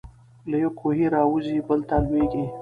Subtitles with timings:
[0.49, 2.45] له یوه کوهي را وزي بل ته لوېږي.